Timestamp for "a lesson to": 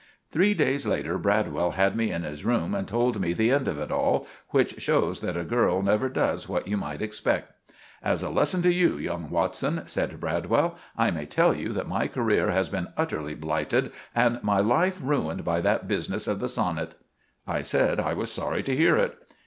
8.23-8.73